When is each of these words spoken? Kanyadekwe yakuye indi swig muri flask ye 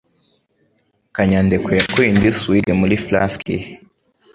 Kanyadekwe 1.15 1.71
yakuye 1.79 2.07
indi 2.11 2.29
swig 2.37 2.65
muri 2.79 2.95
flask 3.05 3.41
ye 3.53 3.57